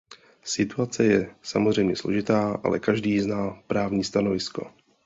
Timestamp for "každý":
2.79-3.19